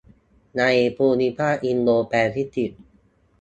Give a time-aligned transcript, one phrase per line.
[0.57, 0.63] ใน
[0.97, 2.71] ภูมิภาคอินโดแปซิฟิก